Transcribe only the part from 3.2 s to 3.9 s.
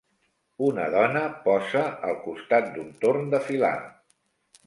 de filar.